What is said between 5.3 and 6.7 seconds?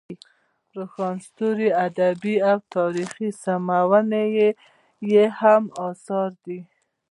هم اثار دي.